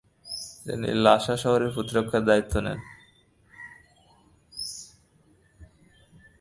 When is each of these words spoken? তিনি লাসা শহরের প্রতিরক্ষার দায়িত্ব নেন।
তিনি 0.65 0.89
লাসা 1.05 1.35
শহরের 1.37 1.71
প্রতিরক্ষার 1.75 2.23
দায়িত্ব 2.25 2.53
নেন। 2.59 2.79